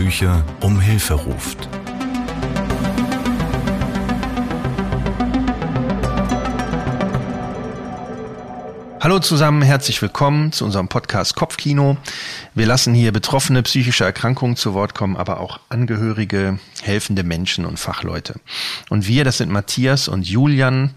Psyche 0.00 0.42
um 0.62 0.80
Hilfe 0.80 1.12
ruft. 1.12 1.68
Hallo 8.98 9.18
zusammen, 9.18 9.60
herzlich 9.60 10.00
willkommen 10.00 10.52
zu 10.52 10.64
unserem 10.64 10.88
Podcast 10.88 11.36
Kopfkino. 11.36 11.98
Wir 12.54 12.64
lassen 12.64 12.94
hier 12.94 13.12
Betroffene 13.12 13.62
psychischer 13.62 14.06
Erkrankungen 14.06 14.56
zu 14.56 14.72
Wort 14.72 14.94
kommen, 14.94 15.18
aber 15.18 15.38
auch 15.38 15.60
Angehörige, 15.68 16.58
helfende 16.80 17.22
Menschen 17.22 17.66
und 17.66 17.78
Fachleute. 17.78 18.40
Und 18.88 19.06
wir, 19.06 19.24
das 19.24 19.36
sind 19.36 19.52
Matthias 19.52 20.08
und 20.08 20.26
Julian 20.26 20.94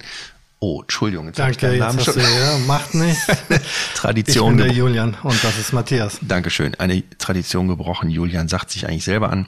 Oh, 0.66 0.80
Entschuldigung. 0.80 1.26
Jetzt 1.26 1.40
Danke, 1.40 1.72
jetzt 1.72 1.80
Namen 1.81 1.98
hast 1.98 2.05
schon. 2.05 2.13
du, 2.13 2.22
ja, 2.22 2.58
macht 2.66 2.94
nichts. 2.94 3.27
Tradition. 3.95 4.54
Ich 4.54 4.58
bin 4.59 4.67
der 4.67 4.73
Julian 4.73 5.17
und 5.21 5.44
das 5.44 5.58
ist 5.58 5.73
Matthias. 5.73 6.20
Dankeschön. 6.21 6.73
Eine 6.76 7.04
Tradition 7.17 7.67
gebrochen. 7.67 8.09
Julian 8.09 8.48
sagt 8.48 8.71
sich 8.71 8.88
eigentlich 8.88 9.04
selber 9.04 9.30
an. 9.30 9.48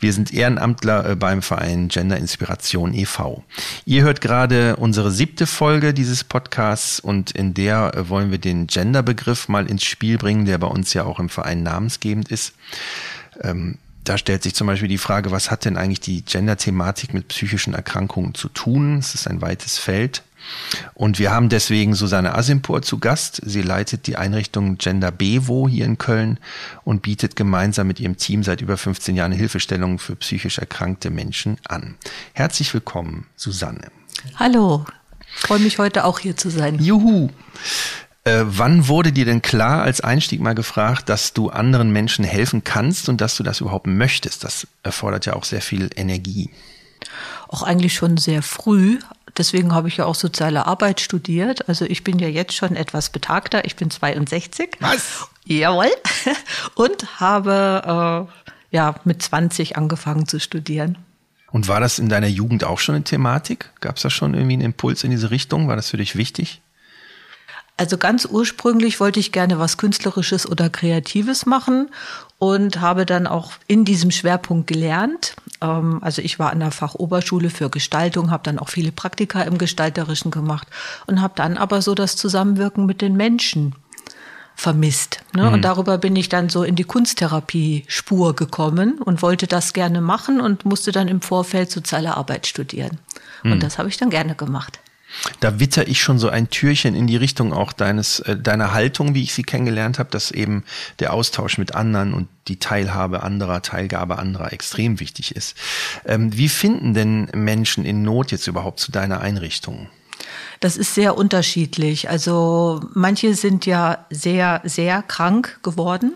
Wir 0.00 0.12
sind 0.12 0.34
Ehrenamtler 0.34 1.10
äh, 1.10 1.14
beim 1.14 1.42
Verein 1.42 1.86
Gender 1.86 2.16
Inspiration 2.16 2.92
e.V. 2.92 3.44
Ihr 3.84 4.02
hört 4.02 4.20
gerade 4.20 4.74
unsere 4.74 5.12
siebte 5.12 5.46
Folge 5.46 5.94
dieses 5.94 6.24
Podcasts 6.24 6.98
und 6.98 7.30
in 7.30 7.54
der 7.54 7.94
äh, 7.94 8.08
wollen 8.08 8.32
wir 8.32 8.38
den 8.38 8.66
Gender-Begriff 8.66 9.46
mal 9.46 9.64
ins 9.70 9.84
Spiel 9.84 10.18
bringen, 10.18 10.44
der 10.44 10.58
bei 10.58 10.66
uns 10.66 10.92
ja 10.92 11.04
auch 11.04 11.20
im 11.20 11.28
Verein 11.28 11.62
namensgebend 11.62 12.32
ist. 12.32 12.54
Ähm, 13.42 13.78
da 14.02 14.18
stellt 14.18 14.42
sich 14.42 14.56
zum 14.56 14.66
Beispiel 14.66 14.88
die 14.88 14.98
Frage, 14.98 15.30
was 15.30 15.52
hat 15.52 15.66
denn 15.66 15.76
eigentlich 15.76 16.00
die 16.00 16.22
Gender-Thematik 16.22 17.14
mit 17.14 17.28
psychischen 17.28 17.74
Erkrankungen 17.74 18.34
zu 18.34 18.48
tun? 18.48 18.98
Es 18.98 19.14
ist 19.14 19.28
ein 19.28 19.40
weites 19.40 19.78
Feld. 19.78 20.24
Und 20.94 21.18
wir 21.18 21.30
haben 21.30 21.48
deswegen 21.48 21.94
Susanne 21.94 22.34
Asimpur 22.34 22.82
zu 22.82 22.98
Gast. 22.98 23.40
Sie 23.44 23.62
leitet 23.62 24.06
die 24.06 24.16
Einrichtung 24.16 24.78
Gender 24.78 25.10
Bevo 25.10 25.68
hier 25.68 25.84
in 25.84 25.98
Köln 25.98 26.38
und 26.84 27.02
bietet 27.02 27.36
gemeinsam 27.36 27.86
mit 27.86 28.00
ihrem 28.00 28.16
Team 28.16 28.42
seit 28.42 28.60
über 28.60 28.76
15 28.76 29.16
Jahren 29.16 29.32
Hilfestellungen 29.32 29.98
für 29.98 30.16
psychisch 30.16 30.58
erkrankte 30.58 31.10
Menschen 31.10 31.58
an. 31.68 31.96
Herzlich 32.32 32.72
willkommen, 32.74 33.26
Susanne. 33.36 33.90
Hallo, 34.36 34.84
freue 35.34 35.60
mich 35.60 35.78
heute 35.78 36.04
auch 36.04 36.18
hier 36.18 36.36
zu 36.36 36.50
sein. 36.50 36.78
Juhu. 36.78 37.30
Äh, 38.24 38.44
wann 38.44 38.88
wurde 38.88 39.12
dir 39.12 39.24
denn 39.24 39.40
klar 39.40 39.82
als 39.82 40.00
Einstieg 40.02 40.40
mal 40.40 40.54
gefragt, 40.54 41.08
dass 41.08 41.32
du 41.32 41.48
anderen 41.48 41.92
Menschen 41.92 42.24
helfen 42.24 42.62
kannst 42.62 43.08
und 43.08 43.20
dass 43.20 43.36
du 43.36 43.42
das 43.42 43.60
überhaupt 43.60 43.86
möchtest? 43.86 44.44
Das 44.44 44.66
erfordert 44.82 45.24
ja 45.24 45.34
auch 45.34 45.44
sehr 45.44 45.62
viel 45.62 45.88
Energie. 45.96 46.50
Auch 47.48 47.62
eigentlich 47.62 47.94
schon 47.94 48.18
sehr 48.18 48.42
früh. 48.42 48.98
Deswegen 49.38 49.72
habe 49.72 49.88
ich 49.88 49.96
ja 49.96 50.04
auch 50.04 50.16
soziale 50.16 50.66
Arbeit 50.66 51.00
studiert. 51.00 51.68
Also 51.68 51.84
ich 51.84 52.04
bin 52.04 52.18
ja 52.18 52.28
jetzt 52.28 52.54
schon 52.54 52.76
etwas 52.76 53.10
betagter. 53.10 53.64
Ich 53.64 53.76
bin 53.76 53.90
62. 53.90 54.76
Was? 54.80 55.28
Jawohl. 55.44 55.90
Und 56.74 57.20
habe 57.20 58.28
äh, 58.28 58.76
ja 58.76 58.96
mit 59.04 59.22
20 59.22 59.76
angefangen 59.76 60.26
zu 60.26 60.40
studieren. 60.40 60.98
Und 61.50 61.68
war 61.68 61.80
das 61.80 61.98
in 61.98 62.08
deiner 62.08 62.26
Jugend 62.26 62.64
auch 62.64 62.78
schon 62.78 62.96
eine 62.96 63.04
Thematik? 63.04 63.70
Gab 63.80 63.96
es 63.96 64.02
da 64.02 64.10
schon 64.10 64.34
irgendwie 64.34 64.54
einen 64.54 64.62
Impuls 64.62 65.04
in 65.04 65.10
diese 65.10 65.30
Richtung? 65.30 65.68
War 65.68 65.76
das 65.76 65.88
für 65.88 65.96
dich 65.96 66.16
wichtig? 66.16 66.60
Also 67.78 67.96
ganz 67.96 68.26
ursprünglich 68.26 68.98
wollte 68.98 69.20
ich 69.20 69.30
gerne 69.30 69.60
was 69.60 69.78
Künstlerisches 69.78 70.50
oder 70.50 70.68
Kreatives 70.68 71.46
machen 71.46 71.90
und 72.38 72.80
habe 72.80 73.06
dann 73.06 73.28
auch 73.28 73.52
in 73.68 73.84
diesem 73.84 74.10
Schwerpunkt 74.10 74.66
gelernt. 74.66 75.36
Ähm, 75.60 75.98
also 76.02 76.22
ich 76.22 76.38
war 76.38 76.50
an 76.50 76.60
der 76.60 76.70
Fachoberschule 76.70 77.50
für 77.50 77.70
Gestaltung, 77.70 78.30
habe 78.30 78.42
dann 78.44 78.58
auch 78.58 78.68
viele 78.68 78.92
Praktika 78.92 79.42
im 79.42 79.58
Gestalterischen 79.58 80.30
gemacht 80.30 80.68
und 81.06 81.20
habe 81.20 81.34
dann 81.36 81.56
aber 81.56 81.82
so 81.82 81.94
das 81.94 82.16
Zusammenwirken 82.16 82.86
mit 82.86 83.00
den 83.00 83.16
Menschen 83.16 83.74
vermisst. 84.54 85.20
Ne? 85.34 85.44
Mhm. 85.44 85.52
Und 85.54 85.62
darüber 85.62 85.98
bin 85.98 86.16
ich 86.16 86.28
dann 86.28 86.48
so 86.48 86.64
in 86.64 86.74
die 86.74 86.84
Kunsttherapie-Spur 86.84 88.34
gekommen 88.34 88.98
und 88.98 89.22
wollte 89.22 89.46
das 89.46 89.72
gerne 89.72 90.00
machen 90.00 90.40
und 90.40 90.64
musste 90.64 90.90
dann 90.90 91.06
im 91.06 91.20
Vorfeld 91.20 91.70
soziale 91.70 92.16
Arbeit 92.16 92.46
studieren. 92.46 92.98
Mhm. 93.44 93.52
Und 93.52 93.62
das 93.62 93.78
habe 93.78 93.88
ich 93.88 93.96
dann 93.96 94.10
gerne 94.10 94.34
gemacht. 94.34 94.80
Da 95.40 95.58
witter 95.58 95.88
ich 95.88 96.00
schon 96.02 96.18
so 96.18 96.28
ein 96.28 96.50
Türchen 96.50 96.94
in 96.94 97.06
die 97.06 97.16
Richtung 97.16 97.52
auch 97.52 97.72
deines, 97.72 98.20
äh, 98.20 98.36
deiner 98.36 98.72
Haltung, 98.72 99.14
wie 99.14 99.22
ich 99.22 99.34
sie 99.34 99.42
kennengelernt 99.42 99.98
habe, 99.98 100.10
dass 100.10 100.30
eben 100.30 100.64
der 100.98 101.12
Austausch 101.12 101.58
mit 101.58 101.74
anderen 101.74 102.14
und 102.14 102.28
die 102.48 102.58
Teilhabe 102.58 103.22
anderer, 103.22 103.62
Teilgabe 103.62 104.18
anderer 104.18 104.52
extrem 104.52 105.00
wichtig 105.00 105.34
ist. 105.34 105.56
Ähm, 106.04 106.36
wie 106.36 106.48
finden 106.48 106.94
denn 106.94 107.28
Menschen 107.34 107.84
in 107.84 108.02
Not 108.02 108.32
jetzt 108.32 108.46
überhaupt 108.46 108.80
zu 108.80 108.92
deiner 108.92 109.20
Einrichtung? 109.20 109.88
Das 110.60 110.76
ist 110.76 110.94
sehr 110.94 111.16
unterschiedlich. 111.16 112.10
Also 112.10 112.80
manche 112.94 113.34
sind 113.34 113.66
ja 113.66 114.06
sehr, 114.10 114.60
sehr 114.64 115.02
krank 115.02 115.60
geworden 115.62 116.14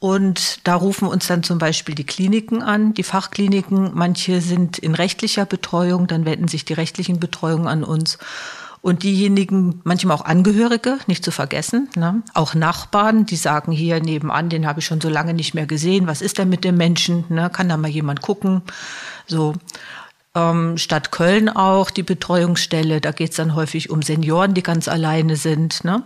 und 0.00 0.66
da 0.66 0.74
rufen 0.76 1.06
uns 1.06 1.26
dann 1.26 1.42
zum 1.42 1.58
Beispiel 1.58 1.94
die 1.94 2.06
Kliniken 2.06 2.62
an, 2.62 2.94
die 2.94 3.02
Fachkliniken. 3.02 3.90
Manche 3.92 4.40
sind 4.40 4.78
in 4.78 4.94
rechtlicher 4.94 5.44
Betreuung, 5.44 6.06
dann 6.06 6.24
wenden 6.24 6.48
sich 6.48 6.64
die 6.64 6.72
rechtlichen 6.72 7.20
Betreuungen 7.20 7.68
an 7.68 7.84
uns. 7.84 8.16
Und 8.80 9.02
diejenigen, 9.02 9.82
manchmal 9.84 10.16
auch 10.16 10.24
Angehörige, 10.24 10.96
nicht 11.06 11.22
zu 11.22 11.30
vergessen, 11.30 11.90
ne? 11.96 12.22
auch 12.32 12.54
Nachbarn, 12.54 13.26
die 13.26 13.36
sagen 13.36 13.72
hier 13.72 14.00
nebenan, 14.00 14.48
den 14.48 14.66
habe 14.66 14.80
ich 14.80 14.86
schon 14.86 15.02
so 15.02 15.10
lange 15.10 15.34
nicht 15.34 15.52
mehr 15.52 15.66
gesehen. 15.66 16.06
Was 16.06 16.22
ist 16.22 16.38
denn 16.38 16.48
mit 16.48 16.64
dem 16.64 16.78
Menschen? 16.78 17.26
Ne? 17.28 17.50
Kann 17.50 17.68
da 17.68 17.76
mal 17.76 17.88
jemand 17.88 18.22
gucken? 18.22 18.62
So. 19.26 19.52
Ähm, 20.34 20.78
Stadt 20.78 21.10
Köln 21.10 21.48
auch, 21.48 21.90
die 21.90 22.04
Betreuungsstelle, 22.04 23.00
da 23.00 23.10
geht 23.10 23.30
es 23.30 23.36
dann 23.36 23.54
häufig 23.54 23.90
um 23.90 24.02
Senioren, 24.02 24.54
die 24.54 24.62
ganz 24.62 24.86
alleine 24.86 25.36
sind. 25.36 25.82
Ne? 25.84 26.04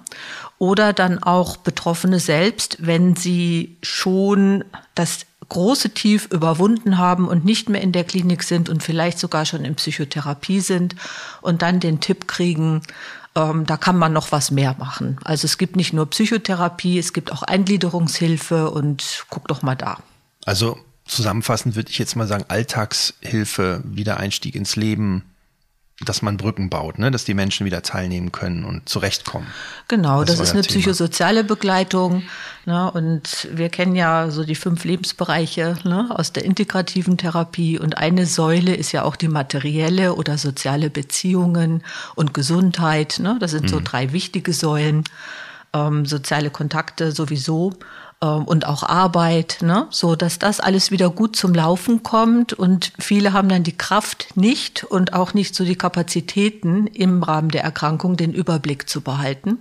oder 0.58 0.92
dann 0.92 1.22
auch 1.22 1.56
Betroffene 1.56 2.20
selbst, 2.20 2.78
wenn 2.80 3.16
sie 3.16 3.76
schon 3.82 4.64
das 4.94 5.26
große 5.48 5.90
Tief 5.90 6.26
überwunden 6.30 6.96
haben 6.96 7.28
und 7.28 7.44
nicht 7.44 7.68
mehr 7.68 7.82
in 7.82 7.92
der 7.92 8.04
Klinik 8.04 8.42
sind 8.42 8.68
und 8.68 8.82
vielleicht 8.82 9.18
sogar 9.18 9.44
schon 9.44 9.64
in 9.64 9.74
Psychotherapie 9.74 10.60
sind 10.60 10.96
und 11.42 11.60
dann 11.60 11.80
den 11.80 12.00
Tipp 12.00 12.28
kriegen, 12.28 12.82
ähm, 13.34 13.66
da 13.66 13.76
kann 13.76 13.98
man 13.98 14.12
noch 14.12 14.32
was 14.32 14.50
mehr 14.50 14.74
machen. 14.78 15.18
Also 15.24 15.44
es 15.44 15.58
gibt 15.58 15.76
nicht 15.76 15.92
nur 15.92 16.08
Psychotherapie, 16.08 16.98
es 16.98 17.12
gibt 17.12 17.30
auch 17.30 17.42
Eingliederungshilfe 17.42 18.70
und 18.70 19.26
guck 19.28 19.48
doch 19.48 19.60
mal 19.60 19.74
da. 19.74 19.98
Also 20.46 20.78
zusammenfassend 21.06 21.76
würde 21.76 21.91
ich 21.91 21.98
jetzt 21.98 22.16
mal 22.16 22.26
sagen, 22.26 22.44
Alltagshilfe, 22.48 23.82
Wiedereinstieg 23.84 24.54
ins 24.54 24.76
Leben, 24.76 25.25
dass 26.04 26.22
man 26.22 26.37
Brücken 26.37 26.70
baut, 26.70 26.98
ne? 26.98 27.10
dass 27.10 27.25
die 27.25 27.34
Menschen 27.34 27.65
wieder 27.65 27.82
teilnehmen 27.82 28.32
können 28.32 28.65
und 28.65 28.88
zurechtkommen. 28.88 29.47
Genau, 29.87 30.25
das, 30.25 30.38
das 30.38 30.48
ist 30.48 30.54
eine 30.54 30.62
Thema. 30.62 30.81
psychosoziale 30.81 31.44
Begleitung. 31.44 32.25
Ne? 32.66 32.91
Und 32.91 33.48
wir 33.53 33.69
kennen 33.69 33.94
ja 33.94 34.31
so 34.31 34.43
die 34.43 34.56
fünf 34.56 34.84
Lebensbereiche 34.84 35.76
ne? 35.84 36.09
aus 36.10 36.32
der 36.32 36.44
integrativen 36.44 37.16
Therapie. 37.16 37.78
Und 37.78 37.97
eine 37.97 38.26
Säule 38.26 38.75
ist 38.75 38.91
ja 38.91 39.04
auch 39.04 39.14
die 39.14 39.28
materielle 39.28 40.14
oder 40.14 40.37
soziale 40.37 40.91
Beziehungen 40.91 41.84
und 42.16 42.34
Gesundheit. 42.34 43.20
Ne? 43.20 43.37
Das 43.38 43.53
sind 43.53 43.70
so 43.70 43.78
mhm. 43.78 43.84
drei 43.84 44.12
wichtige 44.12 44.53
Säulen. 44.53 45.04
Ähm, 45.72 46.06
soziale 46.06 46.50
Kontakte 46.50 47.12
sowieso. 47.12 47.72
Ähm, 48.22 48.44
und 48.44 48.66
auch 48.66 48.82
Arbeit, 48.82 49.58
ne? 49.60 49.86
so 49.91 50.16
dass 50.16 50.38
das 50.38 50.60
alles 50.60 50.91
wieder 50.91 51.10
gut 51.10 51.36
zum 51.36 51.54
Laufen 51.54 52.02
kommt 52.02 52.52
und 52.52 52.92
viele 52.98 53.32
haben 53.32 53.48
dann 53.48 53.62
die 53.62 53.76
Kraft 53.76 54.36
nicht 54.36 54.84
und 54.84 55.12
auch 55.12 55.34
nicht 55.34 55.54
so 55.54 55.64
die 55.64 55.76
Kapazitäten 55.76 56.86
im 56.86 57.22
Rahmen 57.22 57.50
der 57.50 57.64
Erkrankung 57.64 58.16
den 58.16 58.32
Überblick 58.32 58.88
zu 58.88 59.00
behalten. 59.00 59.60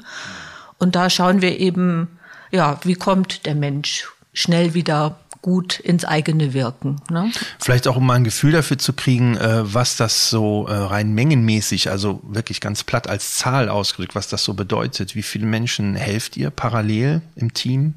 Und 0.78 0.96
da 0.96 1.10
schauen 1.10 1.42
wir 1.42 1.60
eben, 1.60 2.20
ja, 2.52 2.80
wie 2.84 2.96
kommt 2.96 3.46
der 3.46 3.56
Mensch 3.56 4.08
schnell 4.34 4.74
wieder 4.74 5.18
gut 5.42 5.80
ins 5.80 6.06
eigene 6.06 6.54
Wirken. 6.54 7.02
Ne? 7.12 7.32
Vielleicht 7.60 7.88
auch, 7.88 7.98
um 7.98 8.06
mal 8.08 8.16
ein 8.16 8.24
Gefühl 8.24 8.54
dafür 8.54 8.80
zu 8.80 8.94
kriegen, 8.94 9.36
äh, 9.38 9.62
was 9.62 9.98
das 9.98 10.30
so 10.30 10.68
äh, 10.68 10.74
rein 10.74 11.14
mengenmäßig, 11.14 11.92
also 11.92 12.22
wirklich 12.24 12.62
ganz 12.62 12.84
platt 12.84 13.08
als 13.08 13.36
Zahl 13.36 13.70
ausgedrückt, 13.70 14.16
was 14.16 14.30
das 14.30 14.44
so 14.44 14.54
bedeutet. 14.54 15.16
Wie 15.16 15.22
viele 15.22 15.46
Menschen 15.46 15.96
helft 15.96 16.38
ihr 16.38 16.50
parallel 16.50 17.22
im 17.36 17.54
Team? 17.54 17.94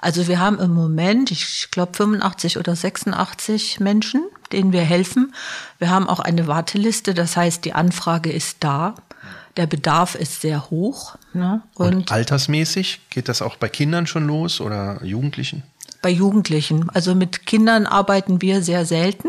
Also 0.00 0.28
wir 0.28 0.40
haben 0.40 0.58
im 0.58 0.72
Moment, 0.72 1.30
ich 1.30 1.68
glaube 1.70 1.96
85 1.96 2.58
oder 2.58 2.74
86 2.74 3.80
Menschen, 3.80 4.24
denen 4.52 4.72
wir 4.72 4.82
helfen. 4.82 5.34
Wir 5.78 5.90
haben 5.90 6.08
auch 6.08 6.20
eine 6.20 6.46
Warteliste, 6.46 7.14
das 7.14 7.36
heißt, 7.36 7.64
die 7.64 7.72
Anfrage 7.72 8.32
ist 8.32 8.58
da. 8.60 8.94
Der 9.56 9.66
Bedarf 9.66 10.14
ist 10.14 10.40
sehr 10.40 10.70
hoch. 10.70 11.16
Ne? 11.34 11.62
Und, 11.74 11.94
Und 11.94 12.12
altersmäßig 12.12 13.00
geht 13.10 13.28
das 13.28 13.42
auch 13.42 13.56
bei 13.56 13.68
Kindern 13.68 14.06
schon 14.06 14.26
los 14.26 14.60
oder 14.60 15.04
Jugendlichen? 15.04 15.62
Bei 16.00 16.10
Jugendlichen. 16.10 16.88
Also 16.90 17.14
mit 17.14 17.46
Kindern 17.46 17.86
arbeiten 17.86 18.40
wir 18.40 18.62
sehr 18.62 18.86
selten. 18.86 19.28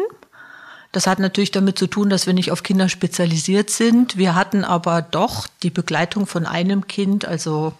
Das 0.94 1.08
hat 1.08 1.18
natürlich 1.18 1.50
damit 1.50 1.78
zu 1.78 1.88
tun, 1.88 2.10
dass 2.10 2.28
wir 2.28 2.36
nicht 2.36 2.52
auf 2.52 2.62
Kinder 2.62 2.88
spezialisiert 2.88 3.72
sind. 3.72 4.16
Wir 4.16 4.36
hatten 4.36 4.64
aber 4.64 5.02
doch 5.02 5.48
die 5.64 5.72
Begleitung 5.72 6.28
von 6.28 6.46
einem 6.46 6.86
Kind, 6.86 7.26
also 7.26 7.74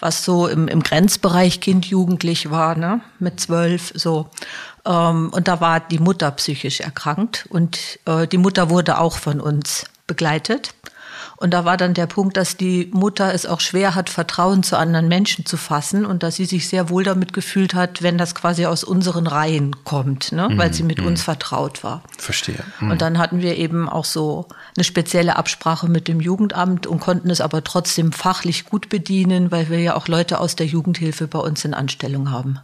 was 0.00 0.24
so 0.24 0.46
im, 0.46 0.68
im 0.68 0.82
Grenzbereich 0.82 1.60
Kind, 1.60 1.86
Jugendlich 1.86 2.50
war, 2.50 2.76
ne? 2.76 3.00
mit 3.18 3.40
zwölf 3.40 3.92
so. 3.94 4.28
Ähm, 4.84 5.30
und 5.30 5.48
da 5.48 5.60
war 5.60 5.80
die 5.80 5.98
Mutter 5.98 6.30
psychisch 6.32 6.80
erkrankt 6.80 7.46
und 7.48 7.98
äh, 8.06 8.26
die 8.26 8.38
Mutter 8.38 8.70
wurde 8.70 8.98
auch 8.98 9.16
von 9.16 9.40
uns 9.40 9.86
begleitet. 10.06 10.74
Und 11.36 11.52
da 11.52 11.64
war 11.64 11.76
dann 11.76 11.94
der 11.94 12.06
Punkt, 12.06 12.36
dass 12.36 12.56
die 12.56 12.90
Mutter 12.92 13.32
es 13.32 13.46
auch 13.46 13.60
schwer 13.60 13.94
hat, 13.94 14.10
Vertrauen 14.10 14.62
zu 14.62 14.78
anderen 14.78 15.08
Menschen 15.08 15.46
zu 15.46 15.56
fassen 15.56 16.04
und 16.04 16.22
dass 16.22 16.36
sie 16.36 16.44
sich 16.44 16.68
sehr 16.68 16.88
wohl 16.88 17.04
damit 17.04 17.32
gefühlt 17.32 17.74
hat, 17.74 18.02
wenn 18.02 18.18
das 18.18 18.34
quasi 18.34 18.66
aus 18.66 18.84
unseren 18.84 19.26
Reihen 19.26 19.84
kommt, 19.84 20.32
ne? 20.32 20.48
weil 20.54 20.72
sie 20.72 20.82
mit 20.82 21.00
uns 21.00 21.22
vertraut 21.22 21.84
war. 21.84 22.02
Verstehe. 22.18 22.64
Und 22.80 23.02
dann 23.02 23.18
hatten 23.18 23.40
wir 23.40 23.56
eben 23.56 23.88
auch 23.88 24.04
so 24.04 24.46
eine 24.76 24.84
spezielle 24.84 25.36
Absprache 25.36 25.88
mit 25.88 26.08
dem 26.08 26.20
Jugendamt 26.20 26.86
und 26.86 27.00
konnten 27.00 27.30
es 27.30 27.40
aber 27.40 27.64
trotzdem 27.64 28.12
fachlich 28.12 28.64
gut 28.64 28.88
bedienen, 28.88 29.50
weil 29.50 29.68
wir 29.68 29.80
ja 29.80 29.96
auch 29.96 30.08
Leute 30.08 30.40
aus 30.40 30.56
der 30.56 30.66
Jugendhilfe 30.66 31.26
bei 31.26 31.38
uns 31.38 31.64
in 31.64 31.74
Anstellung 31.74 32.30
haben. 32.30 32.60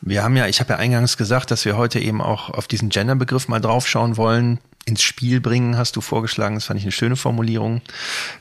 Wir 0.00 0.22
haben 0.22 0.36
ja, 0.36 0.46
ich 0.46 0.60
habe 0.60 0.72
ja 0.72 0.78
eingangs 0.78 1.16
gesagt, 1.16 1.50
dass 1.50 1.64
wir 1.64 1.76
heute 1.76 2.00
eben 2.00 2.20
auch 2.20 2.50
auf 2.50 2.66
diesen 2.66 2.88
Gender-Begriff 2.88 3.48
mal 3.48 3.60
draufschauen 3.60 4.16
wollen. 4.16 4.58
Ins 4.84 5.02
Spiel 5.02 5.40
bringen, 5.40 5.76
hast 5.78 5.94
du 5.96 6.00
vorgeschlagen. 6.00 6.56
Das 6.56 6.64
fand 6.64 6.78
ich 6.78 6.84
eine 6.84 6.92
schöne 6.92 7.14
Formulierung. 7.16 7.82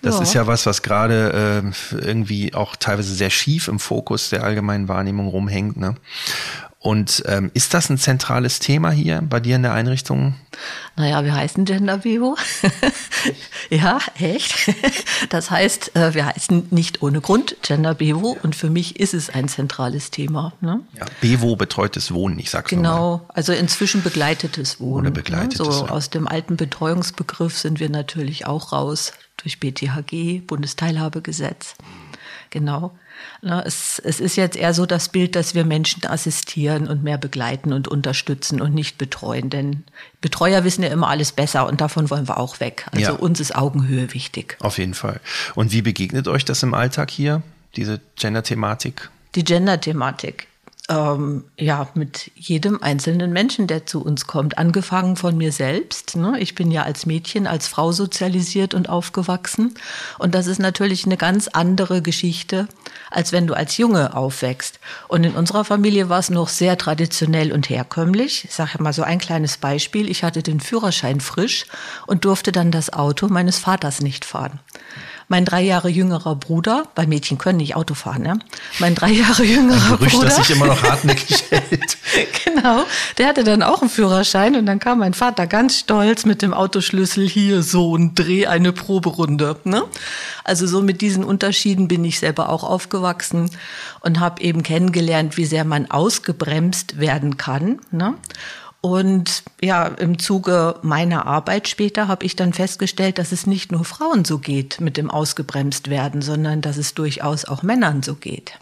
Das 0.01 0.15
Ja. 0.15 0.21
ist 0.23 0.33
ja 0.33 0.47
was, 0.47 0.65
was 0.65 0.81
gerade 0.81 1.63
äh, 1.93 1.95
irgendwie 1.95 2.53
auch 2.55 2.75
teilweise 2.75 3.13
sehr 3.13 3.29
schief 3.29 3.67
im 3.67 3.79
Fokus 3.79 4.29
der 4.31 4.43
allgemeinen 4.43 4.87
Wahrnehmung 4.87 5.27
rumhängt. 5.27 5.77
Ne? 5.77 5.95
Und 6.83 7.21
ähm, 7.27 7.51
ist 7.53 7.75
das 7.75 7.91
ein 7.91 7.99
zentrales 7.99 8.57
Thema 8.57 8.89
hier 8.89 9.21
bei 9.21 9.39
dir 9.39 9.55
in 9.55 9.61
der 9.61 9.73
Einrichtung? 9.73 10.33
Naja, 10.95 11.23
wir 11.23 11.35
heißen 11.35 11.63
Gender 11.63 11.99
Bio. 11.99 12.35
ja, 13.69 13.99
echt. 14.17 14.73
Das 15.29 15.51
heißt, 15.51 15.95
äh, 15.95 16.15
wir 16.15 16.25
heißen 16.25 16.69
nicht 16.71 17.03
ohne 17.03 17.21
Grund 17.21 17.55
Gender 17.61 17.93
Bio 17.93 18.35
und 18.41 18.55
für 18.55 18.71
mich 18.71 18.99
ist 18.99 19.13
es 19.13 19.29
ein 19.29 19.47
zentrales 19.47 20.09
Thema. 20.09 20.53
Ne? 20.59 20.81
Ja, 20.97 21.05
Bewo 21.21 21.55
betreutes 21.55 22.15
Wohnen, 22.15 22.39
ich 22.39 22.49
sag's. 22.49 22.71
Genau, 22.71 23.27
also 23.27 23.53
inzwischen 23.53 24.01
begleitetes 24.01 24.79
Wohnen. 24.79 25.05
Oder 25.05 25.11
begleitetes, 25.11 25.59
ne? 25.59 25.71
So 25.71 25.85
ja. 25.85 25.91
aus 25.91 26.09
dem 26.09 26.27
alten 26.27 26.57
Betreuungsbegriff 26.57 27.59
sind 27.59 27.79
wir 27.79 27.89
natürlich 27.89 28.47
auch 28.47 28.71
raus 28.71 29.13
durch 29.37 29.59
BTHG, 29.59 30.41
Bundesteilhabegesetz. 30.47 31.75
Genau. 32.49 32.97
Na, 33.41 33.63
es, 33.63 33.99
es 34.03 34.19
ist 34.19 34.35
jetzt 34.35 34.55
eher 34.55 34.73
so 34.73 34.85
das 34.85 35.09
Bild, 35.09 35.35
dass 35.35 35.55
wir 35.55 35.65
Menschen 35.65 36.05
assistieren 36.05 36.87
und 36.87 37.03
mehr 37.03 37.17
begleiten 37.17 37.73
und 37.73 37.87
unterstützen 37.87 38.61
und 38.61 38.73
nicht 38.73 38.97
betreuen. 38.97 39.49
Denn 39.49 39.83
Betreuer 40.21 40.63
wissen 40.63 40.83
ja 40.83 40.89
immer 40.89 41.07
alles 41.09 41.31
besser 41.31 41.67
und 41.67 41.81
davon 41.81 42.09
wollen 42.09 42.27
wir 42.27 42.37
auch 42.37 42.59
weg. 42.59 42.85
Also 42.91 43.11
Ja. 43.11 43.11
uns 43.13 43.39
ist 43.39 43.55
Augenhöhe 43.55 44.13
wichtig. 44.13 44.57
Auf 44.59 44.77
jeden 44.77 44.93
Fall. 44.93 45.19
Und 45.55 45.71
wie 45.71 45.81
begegnet 45.81 46.27
euch 46.27 46.45
das 46.45 46.61
im 46.63 46.73
Alltag 46.73 47.09
hier, 47.09 47.41
diese 47.75 47.99
Gender-Thematik? 48.15 49.09
Die 49.35 49.43
Gender-Thematik. 49.43 50.47
Ähm, 50.91 51.45
ja, 51.57 51.87
mit 51.93 52.31
jedem 52.35 52.83
einzelnen 52.83 53.31
Menschen, 53.31 53.65
der 53.65 53.85
zu 53.85 54.03
uns 54.03 54.27
kommt. 54.27 54.57
Angefangen 54.57 55.15
von 55.15 55.37
mir 55.37 55.53
selbst. 55.53 56.17
Ne? 56.17 56.37
Ich 56.39 56.53
bin 56.53 56.69
ja 56.69 56.83
als 56.83 57.05
Mädchen, 57.05 57.47
als 57.47 57.69
Frau 57.69 57.93
sozialisiert 57.93 58.73
und 58.73 58.89
aufgewachsen. 58.89 59.73
Und 60.19 60.35
das 60.35 60.47
ist 60.47 60.59
natürlich 60.59 61.05
eine 61.05 61.15
ganz 61.15 61.47
andere 61.47 62.01
Geschichte, 62.01 62.67
als 63.09 63.31
wenn 63.31 63.47
du 63.47 63.53
als 63.53 63.77
Junge 63.77 64.17
aufwächst. 64.17 64.81
Und 65.07 65.23
in 65.23 65.35
unserer 65.35 65.63
Familie 65.63 66.09
war 66.09 66.19
es 66.19 66.29
noch 66.29 66.49
sehr 66.49 66.77
traditionell 66.77 67.53
und 67.53 67.69
herkömmlich. 67.69 68.43
Ich 68.43 68.53
sage 68.53 68.83
mal 68.83 68.91
so 68.91 69.03
ein 69.03 69.19
kleines 69.19 69.55
Beispiel. 69.57 70.09
Ich 70.09 70.25
hatte 70.25 70.43
den 70.43 70.59
Führerschein 70.59 71.21
frisch 71.21 71.67
und 72.05 72.25
durfte 72.25 72.51
dann 72.51 72.69
das 72.69 72.91
Auto 72.91 73.29
meines 73.29 73.59
Vaters 73.59 74.01
nicht 74.01 74.25
fahren. 74.25 74.59
Mein 75.31 75.45
drei 75.45 75.61
Jahre 75.61 75.87
jüngerer 75.87 76.35
Bruder, 76.35 76.83
weil 76.93 77.07
Mädchen 77.07 77.37
können 77.37 77.59
nicht 77.59 77.77
Auto 77.77 77.93
fahren, 77.93 78.21
ne? 78.21 78.39
Mein 78.79 78.95
drei 78.95 79.11
Jahre 79.11 79.45
jüngerer 79.45 79.95
Gerücht, 79.95 80.15
Bruder. 80.15 80.27
das 80.27 80.35
sich 80.35 80.49
immer 80.57 80.65
noch 80.65 80.83
hartnäckig 80.83 81.45
hält. 81.49 81.97
Genau, 82.43 82.83
der 83.17 83.29
hatte 83.29 83.45
dann 83.45 83.63
auch 83.63 83.79
einen 83.79 83.89
Führerschein 83.89 84.57
und 84.57 84.65
dann 84.65 84.79
kam 84.79 84.99
mein 84.99 85.13
Vater 85.13 85.47
ganz 85.47 85.79
stolz 85.79 86.25
mit 86.25 86.41
dem 86.41 86.53
Autoschlüssel 86.53 87.25
hier 87.29 87.63
so 87.63 87.91
und 87.91 88.15
dreh 88.15 88.45
eine 88.45 88.73
Proberunde. 88.73 89.55
Ne? 89.63 89.83
Also 90.43 90.67
so 90.67 90.81
mit 90.81 90.99
diesen 90.99 91.23
Unterschieden 91.23 91.87
bin 91.87 92.03
ich 92.03 92.19
selber 92.19 92.49
auch 92.49 92.65
aufgewachsen 92.65 93.51
und 94.01 94.19
habe 94.19 94.41
eben 94.41 94.63
kennengelernt, 94.63 95.37
wie 95.37 95.45
sehr 95.45 95.63
man 95.63 95.89
ausgebremst 95.89 96.99
werden 96.99 97.37
kann. 97.37 97.79
Ne? 97.91 98.15
Und 98.81 99.43
ja, 99.61 99.85
im 99.85 100.17
Zuge 100.17 100.75
meiner 100.81 101.27
Arbeit 101.27 101.67
später 101.67 102.07
habe 102.07 102.25
ich 102.25 102.35
dann 102.35 102.51
festgestellt, 102.51 103.19
dass 103.19 103.31
es 103.31 103.45
nicht 103.45 103.71
nur 103.71 103.85
Frauen 103.85 104.25
so 104.25 104.39
geht 104.39 104.81
mit 104.81 104.97
dem 104.97 105.11
ausgebremst 105.11 105.91
werden, 105.91 106.23
sondern 106.23 106.61
dass 106.61 106.77
es 106.77 106.95
durchaus 106.95 107.45
auch 107.45 107.61
Männern 107.61 108.01
so 108.01 108.15
geht. 108.15 108.57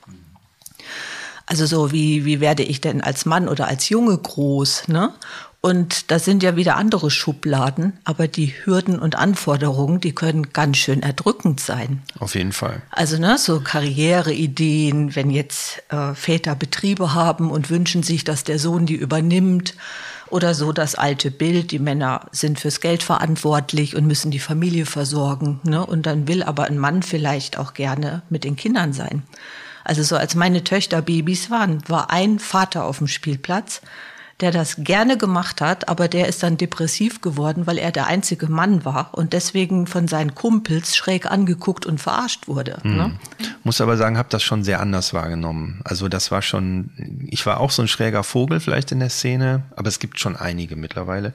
Also 1.45 1.65
so, 1.65 1.93
wie, 1.93 2.25
wie 2.25 2.41
werde 2.41 2.63
ich 2.63 2.81
denn 2.81 3.01
als 3.01 3.25
Mann 3.25 3.47
oder 3.47 3.67
als 3.67 3.87
Junge 3.89 4.15
groß, 4.17 4.89
ne? 4.89 5.13
Und 5.61 6.09
das 6.09 6.23
sind 6.23 6.41
ja 6.41 6.55
wieder 6.55 6.77
andere 6.77 7.11
Schubladen, 7.11 7.97
aber 8.05 8.29
die 8.29 8.53
Hürden 8.63 8.97
und 8.97 9.15
Anforderungen, 9.15 9.99
die 9.99 10.15
können 10.15 10.53
ganz 10.53 10.77
schön 10.77 11.01
erdrückend 11.01 11.59
sein. 11.59 12.01
Auf 12.17 12.35
jeden 12.35 12.53
Fall. 12.53 12.81
Also 12.91 13.17
ne, 13.17 13.37
so 13.37 13.59
Karriereideen, 13.59 15.17
wenn 15.17 15.29
jetzt 15.29 15.83
äh, 15.89 16.13
Väter 16.13 16.55
Betriebe 16.55 17.13
haben 17.13 17.51
und 17.51 17.69
wünschen 17.69 18.03
sich, 18.03 18.23
dass 18.23 18.45
der 18.45 18.57
Sohn 18.57 18.85
die 18.85 18.95
übernimmt. 18.95 19.75
Oder 20.29 20.53
so 20.53 20.71
das 20.71 20.93
alte 20.93 21.31
Bild, 21.31 21.71
die 21.71 21.79
Männer 21.79 22.27
sind 22.31 22.59
fürs 22.59 22.81
Geld 22.81 23.01
verantwortlich 23.01 23.95
und 23.95 24.05
müssen 24.05 24.29
die 24.29 24.39
Familie 24.39 24.85
versorgen. 24.85 25.59
Ne? 25.63 25.83
Und 25.83 26.05
dann 26.05 26.27
will 26.27 26.43
aber 26.43 26.65
ein 26.65 26.77
Mann 26.77 27.01
vielleicht 27.01 27.57
auch 27.57 27.73
gerne 27.73 28.21
mit 28.29 28.43
den 28.43 28.55
Kindern 28.55 28.93
sein. 28.93 29.23
Also 29.83 30.03
so 30.03 30.15
als 30.15 30.35
meine 30.35 30.63
Töchter 30.63 31.01
Babys 31.01 31.49
waren, 31.49 31.81
war 31.89 32.11
ein 32.11 32.37
Vater 32.37 32.85
auf 32.85 32.99
dem 32.99 33.07
Spielplatz, 33.07 33.81
der 34.41 34.51
das 34.51 34.77
gerne 34.77 35.17
gemacht 35.17 35.61
hat, 35.61 35.89
aber 35.89 36.07
der 36.07 36.27
ist 36.27 36.43
dann 36.43 36.57
depressiv 36.57 37.21
geworden, 37.21 37.67
weil 37.67 37.77
er 37.77 37.91
der 37.91 38.07
einzige 38.07 38.47
Mann 38.47 38.85
war 38.85 39.09
und 39.13 39.33
deswegen 39.33 39.85
von 39.87 40.07
seinen 40.07 40.35
Kumpels 40.35 40.95
schräg 40.95 41.25
angeguckt 41.25 41.85
und 41.85 41.99
verarscht 41.99 42.47
wurde. 42.47 42.79
Ne? 42.83 43.11
Muss 43.63 43.81
aber 43.81 43.97
sagen, 43.97 44.17
habe 44.17 44.29
das 44.29 44.43
schon 44.43 44.63
sehr 44.63 44.79
anders 44.79 45.13
wahrgenommen. 45.13 45.81
Also 45.83 46.07
das 46.07 46.31
war 46.31 46.41
schon, 46.41 46.91
ich 47.29 47.45
war 47.45 47.59
auch 47.59 47.71
so 47.71 47.81
ein 47.81 47.87
schräger 47.87 48.23
Vogel 48.23 48.59
vielleicht 48.59 48.91
in 48.91 48.99
der 48.99 49.09
Szene, 49.09 49.63
aber 49.75 49.89
es 49.89 49.99
gibt 49.99 50.19
schon 50.19 50.35
einige 50.35 50.75
mittlerweile. 50.75 51.33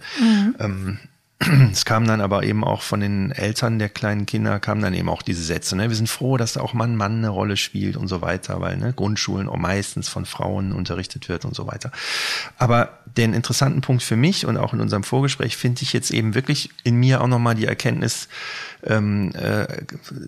Ähm, 0.59 0.99
es 1.73 1.85
kam 1.85 2.07
dann 2.07 2.21
aber 2.21 2.45
eben 2.45 2.65
auch 2.65 2.83
von 2.83 3.01
den 3.01 3.33
Eltern 3.33 3.79
der 3.79 3.89
kleinen 3.89 4.25
Kinder, 4.25 4.61
kamen 4.61 4.83
dann 4.83 4.95
eben 4.95 5.09
auch 5.09 5.23
diese 5.23 5.43
Sätze. 5.43 5.77
Ne? 5.77 5.89
Wir 5.89 5.97
sind 5.97 6.09
froh, 6.09 6.37
dass 6.37 6.55
da 6.55 6.61
auch 6.61 6.75
Mann 6.75 6.97
Mann 6.97 7.19
eine 7.19 7.29
Rolle 7.29 7.57
spielt 7.57 7.97
und 7.97 8.09
so 8.09 8.23
weiter, 8.23 8.61
weil 8.61 8.77
ne, 8.77 8.93
Grundschulen 8.93 9.49
auch 9.49 9.57
meistens 9.57 10.09
von 10.09 10.27
Frauen 10.27 10.73
unterrichtet 10.73 11.29
wird 11.29 11.45
und 11.45 11.55
so 11.55 11.67
weiter. 11.67 11.91
Aber 12.57 12.99
den 13.17 13.33
interessanten 13.33 13.81
Punkt 13.81 14.03
für 14.03 14.17
mich 14.17 14.45
und 14.47 14.57
auch 14.57 14.73
in 14.73 14.81
unserem 14.81 15.05
Vorgespräch 15.05 15.57
finde 15.57 15.83
ich 15.83 15.93
jetzt 15.93 16.11
eben 16.11 16.35
wirklich 16.35 16.71
in 16.83 16.97
mir 16.97 17.21
auch 17.21 17.29
nochmal 17.29 17.55
die 17.55 17.67
Erkenntnis, 17.67 18.29
ähm, 18.83 19.33
äh, 19.35 19.67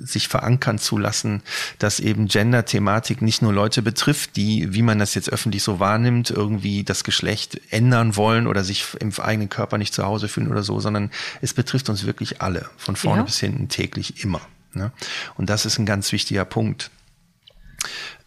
sich 0.01 0.29
verankern 0.29 0.79
zu 0.79 0.97
lassen, 0.97 1.43
dass 1.79 2.01
eben 2.01 2.29
Gender-Thematik 2.29 3.23
nicht 3.23 3.43
nur 3.43 3.53
Leute 3.53 3.83
betrifft, 3.83 4.37
die, 4.37 4.73
wie 4.73 4.83
man 4.83 4.99
das 4.99 5.15
jetzt 5.15 5.31
öffentlich 5.31 5.63
so 5.63 5.81
wahrnimmt, 5.81 6.31
irgendwie 6.31 6.85
das 6.85 7.03
Geschlecht 7.05 7.61
ändern 7.71 8.17
wollen 8.17 8.47
oder 8.47 8.63
sich 8.63 8.85
im 9.01 9.13
eigenen 9.19 9.49
Körper 9.49 9.79
nicht 9.79 9.93
zu 9.93 10.05
Hause 10.05 10.29
fühlen 10.29 10.49
oder 10.51 10.63
so, 10.63 10.79
sondern 10.81 11.11
es 11.43 11.55
betrifft 11.55 11.89
uns 11.89 12.07
wirklich 12.07 12.41
alle, 12.41 12.67
von 12.77 12.97
vorne 12.97 13.23
Ja. 13.23 13.25
bis 13.25 13.41
hinten, 13.41 13.69
täglich, 13.69 14.23
immer. 14.23 14.41
Ne? 14.75 14.93
Und 15.37 15.51
das 15.51 15.67
ist 15.67 15.79
ein 15.79 15.87
ganz 15.87 16.13
wichtiger 16.13 16.45
Punkt. 16.45 16.91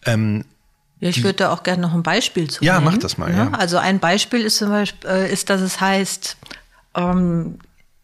Ähm, 0.04 0.44
Ja, 1.00 1.08
ich 1.08 1.22
würde 1.24 1.34
da 1.36 1.52
auch 1.52 1.62
gerne 1.62 1.80
noch 1.82 1.94
ein 1.94 2.02
Beispiel 2.02 2.48
zu 2.50 2.62
Ja, 2.64 2.74
nennen. 2.74 2.84
mach 2.86 2.98
das 2.98 3.16
mal, 3.18 3.30
Ne? 3.30 3.36
ja. 3.36 3.58
Also 3.58 3.78
ein 3.78 3.98
Beispiel 4.00 4.40
ist 4.42 4.58
zum 4.58 4.68
Beispiel, 4.68 5.08
äh, 5.08 5.32
ist, 5.32 5.48
dass 5.50 5.60
es 5.62 5.80
heißt, 5.80 6.36
ähm, 6.94 7.58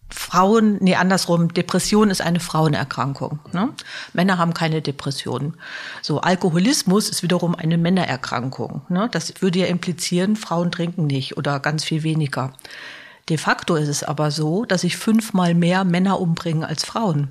Frauen, 0.09 0.79
nee, 0.81 0.95
andersrum, 0.95 1.53
Depression 1.53 2.11
ist 2.11 2.23
eine 2.23 2.39
Frauenerkrankung. 2.41 3.41
Ne? 3.53 3.71
Männer 4.13 4.39
haben 4.39 4.55
keine 4.55 4.81
Depressionen. 4.81 5.55
So, 6.01 6.21
Alkoholismus 6.21 7.09
ist 7.11 7.23
wiederum 7.25 7.55
eine 7.57 7.77
Männererkrankung. 7.77 8.83
Ne? 8.89 9.09
Das 9.11 9.35
würde 9.43 9.59
ja 9.59 9.67
implizieren, 9.67 10.37
Frauen 10.37 10.71
trinken 10.71 11.07
nicht 11.07 11.37
oder 11.37 11.59
ganz 11.61 11.85
viel 11.85 12.03
weniger. 12.05 12.53
De 13.29 13.37
facto 13.37 13.75
ist 13.75 13.89
es 13.89 14.05
aber 14.05 14.31
so, 14.31 14.65
dass 14.65 14.83
sich 14.83 14.97
fünfmal 14.97 15.55
mehr 15.55 15.83
Männer 15.85 16.21
umbringen 16.21 16.63
als 16.65 16.85
Frauen 16.85 17.31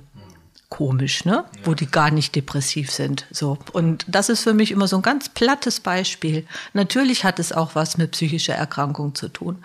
komisch, 0.68 1.24
ne? 1.24 1.44
Wo 1.64 1.74
die 1.74 1.86
gar 1.86 2.10
nicht 2.10 2.34
depressiv 2.34 2.90
sind. 2.90 3.26
So. 3.30 3.56
Und 3.72 4.04
das 4.08 4.28
ist 4.28 4.42
für 4.42 4.52
mich 4.52 4.72
immer 4.72 4.88
so 4.88 4.96
ein 4.96 5.02
ganz 5.02 5.28
plattes 5.28 5.78
Beispiel. 5.78 6.44
Natürlich 6.72 7.24
hat 7.24 7.38
es 7.38 7.52
auch 7.52 7.74
was 7.74 7.98
mit 7.98 8.10
psychischer 8.10 8.54
Erkrankung 8.54 9.14
zu 9.14 9.28
tun. 9.28 9.58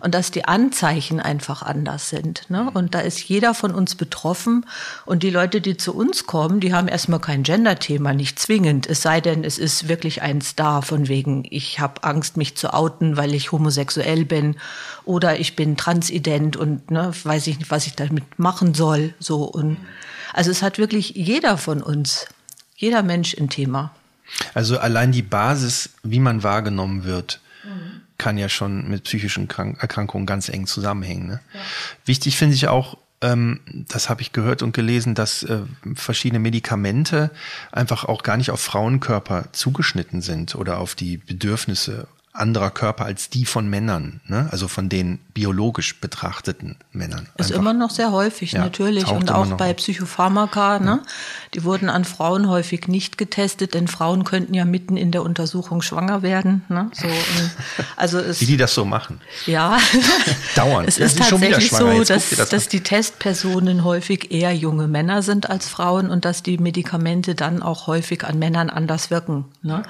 Und 0.00 0.14
dass 0.14 0.30
die 0.30 0.44
Anzeichen 0.44 1.18
einfach 1.18 1.62
anders 1.62 2.08
sind. 2.08 2.48
Ne? 2.50 2.70
Und 2.72 2.94
da 2.94 3.00
ist 3.00 3.20
jeder 3.20 3.52
von 3.52 3.72
uns 3.72 3.96
betroffen. 3.96 4.64
Und 5.06 5.24
die 5.24 5.30
Leute, 5.30 5.60
die 5.60 5.76
zu 5.76 5.94
uns 5.94 6.26
kommen, 6.26 6.60
die 6.60 6.72
haben 6.72 6.88
erstmal 6.88 7.20
kein 7.20 7.42
Gender-Thema, 7.42 8.12
nicht 8.12 8.38
zwingend. 8.38 8.86
Es 8.86 9.02
sei 9.02 9.20
denn, 9.20 9.42
es 9.42 9.58
ist 9.58 9.88
wirklich 9.88 10.22
ein 10.22 10.40
Star 10.40 10.82
von 10.82 11.08
wegen, 11.08 11.44
ich 11.50 11.80
habe 11.80 12.04
Angst, 12.04 12.36
mich 12.36 12.56
zu 12.56 12.72
outen, 12.72 13.16
weil 13.16 13.34
ich 13.34 13.50
homosexuell 13.50 14.24
bin. 14.24 14.56
Oder 15.04 15.40
ich 15.40 15.56
bin 15.56 15.76
transident 15.76 16.56
und 16.56 16.92
ne, 16.92 17.12
weiß 17.24 17.48
ich 17.48 17.58
nicht, 17.58 17.70
was 17.72 17.86
ich 17.88 17.96
damit 17.96 18.38
machen 18.38 18.72
soll. 18.74 19.14
So 19.18 19.42
und 19.44 19.78
also 20.34 20.50
es 20.50 20.62
hat 20.62 20.78
wirklich 20.78 21.10
jeder 21.10 21.56
von 21.56 21.82
uns, 21.82 22.26
jeder 22.76 23.02
Mensch 23.02 23.34
ein 23.38 23.48
Thema. 23.48 23.94
Also 24.52 24.78
allein 24.78 25.12
die 25.12 25.22
Basis, 25.22 25.90
wie 26.02 26.20
man 26.20 26.42
wahrgenommen 26.42 27.04
wird, 27.04 27.40
kann 28.18 28.38
ja 28.38 28.48
schon 28.48 28.88
mit 28.88 29.04
psychischen 29.04 29.48
Krank 29.48 29.78
Erkrankungen 29.80 30.26
ganz 30.26 30.48
eng 30.48 30.66
zusammenhängen. 30.66 31.26
Ne? 31.26 31.40
Wichtig 32.04 32.36
finde 32.36 32.54
ich 32.54 32.68
auch, 32.68 32.96
ähm, 33.20 33.60
das 33.66 34.08
habe 34.08 34.22
ich 34.22 34.32
gehört 34.32 34.62
und 34.62 34.72
gelesen, 34.72 35.14
dass 35.14 35.42
äh, 35.42 35.60
verschiedene 35.94 36.38
Medikamente 36.38 37.30
einfach 37.72 38.04
auch 38.04 38.22
gar 38.22 38.36
nicht 38.36 38.50
auf 38.50 38.60
Frauenkörper 38.60 39.52
zugeschnitten 39.52 40.20
sind 40.20 40.54
oder 40.54 40.78
auf 40.78 40.94
die 40.94 41.16
Bedürfnisse 41.16 42.06
anderer 42.34 42.70
Körper 42.70 43.04
als 43.04 43.30
die 43.30 43.46
von 43.46 43.68
Männern, 43.68 44.20
ne? 44.26 44.48
also 44.50 44.66
von 44.66 44.88
den 44.88 45.20
biologisch 45.34 46.00
betrachteten 46.00 46.76
Männern. 46.90 47.28
Ist 47.36 47.52
immer 47.52 47.72
noch 47.72 47.90
sehr 47.90 48.10
häufig, 48.10 48.52
ja, 48.52 48.60
natürlich. 48.60 49.06
Und 49.06 49.30
auch 49.30 49.56
bei 49.56 49.72
Psychopharmaka, 49.72 50.80
ne? 50.80 51.02
die 51.54 51.62
wurden 51.62 51.88
an 51.88 52.04
Frauen 52.04 52.48
häufig 52.48 52.88
nicht 52.88 53.18
getestet, 53.18 53.74
denn 53.74 53.86
Frauen 53.86 54.24
könnten 54.24 54.52
ja 54.52 54.64
mitten 54.64 54.96
in 54.96 55.12
der 55.12 55.22
Untersuchung 55.22 55.80
schwanger 55.80 56.22
werden. 56.22 56.64
Ne? 56.68 56.90
So, 56.92 57.06
also 57.96 58.18
es, 58.18 58.40
Wie 58.40 58.46
die 58.46 58.56
das 58.56 58.74
so 58.74 58.84
machen. 58.84 59.20
Ja, 59.46 59.78
dauernd. 60.56 60.88
Es 60.88 60.98
ist 60.98 61.16
tatsächlich 61.18 61.70
so, 61.70 62.02
dass, 62.02 62.30
das 62.30 62.48
dass 62.48 62.66
die 62.66 62.80
Testpersonen 62.80 63.84
häufig 63.84 64.32
eher 64.32 64.52
junge 64.52 64.88
Männer 64.88 65.22
sind 65.22 65.48
als 65.48 65.68
Frauen 65.68 66.10
und 66.10 66.24
dass 66.24 66.42
die 66.42 66.58
Medikamente 66.58 67.36
dann 67.36 67.62
auch 67.62 67.86
häufig 67.86 68.24
an 68.24 68.40
Männern 68.40 68.70
anders 68.70 69.12
wirken. 69.12 69.44
Ne? 69.62 69.84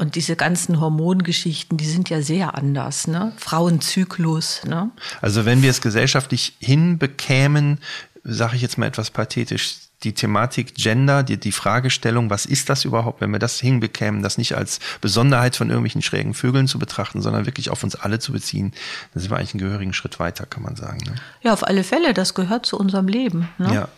Und 0.00 0.14
diese 0.14 0.34
ganzen 0.34 0.80
Hormongeschichten, 0.80 1.76
die 1.76 1.84
sind 1.84 2.08
ja 2.08 2.22
sehr 2.22 2.54
anders, 2.54 3.06
ne? 3.06 3.34
Frauenzyklus, 3.36 4.64
ne? 4.64 4.90
Also 5.20 5.44
wenn 5.44 5.60
wir 5.60 5.68
es 5.68 5.82
gesellschaftlich 5.82 6.54
hinbekämen, 6.58 7.80
sage 8.24 8.56
ich 8.56 8.62
jetzt 8.62 8.78
mal 8.78 8.86
etwas 8.86 9.10
pathetisch, 9.10 9.76
die 10.02 10.14
Thematik 10.14 10.74
Gender, 10.74 11.22
die, 11.22 11.36
die 11.36 11.52
Fragestellung, 11.52 12.30
was 12.30 12.46
ist 12.46 12.70
das 12.70 12.86
überhaupt, 12.86 13.20
wenn 13.20 13.30
wir 13.30 13.38
das 13.38 13.60
hinbekämen, 13.60 14.22
das 14.22 14.38
nicht 14.38 14.56
als 14.56 14.80
Besonderheit 15.02 15.54
von 15.54 15.68
irgendwelchen 15.68 16.00
schrägen 16.00 16.32
Vögeln 16.32 16.66
zu 16.66 16.78
betrachten, 16.78 17.20
sondern 17.20 17.44
wirklich 17.44 17.68
auf 17.68 17.84
uns 17.84 17.94
alle 17.94 18.18
zu 18.18 18.32
beziehen, 18.32 18.72
dann 19.12 19.20
sind 19.20 19.30
wir 19.30 19.36
eigentlich 19.36 19.52
einen 19.52 19.60
gehörigen 19.60 19.92
Schritt 19.92 20.18
weiter, 20.18 20.46
kann 20.46 20.62
man 20.62 20.76
sagen. 20.76 21.00
Ne? 21.04 21.16
Ja, 21.42 21.52
auf 21.52 21.66
alle 21.66 21.84
Fälle, 21.84 22.14
das 22.14 22.32
gehört 22.32 22.64
zu 22.64 22.78
unserem 22.78 23.06
Leben. 23.06 23.50
Ne? 23.58 23.74
Ja. 23.74 23.88